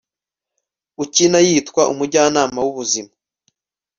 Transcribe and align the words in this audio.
ukina 1.03 1.39
yitwa 1.47 1.81
umujyanama 1.93 2.59
w'ubuzima 2.65 3.11